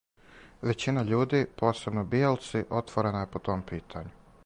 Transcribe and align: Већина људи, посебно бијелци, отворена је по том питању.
Већина 0.69 1.03
људи, 1.09 1.43
посебно 1.61 2.05
бијелци, 2.15 2.65
отворена 2.81 3.25
је 3.25 3.33
по 3.37 3.47
том 3.51 3.67
питању. 3.75 4.17